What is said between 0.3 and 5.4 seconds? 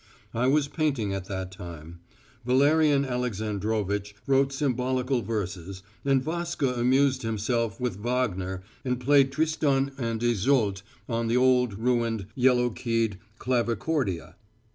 I was painting at that time; Valerian Alexandrovitch wrote symbolical